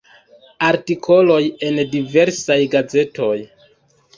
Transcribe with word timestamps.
Artikoloj 0.69 1.37
en 1.67 1.77
diversaj 1.93 2.59
gazetoj. 2.77 3.33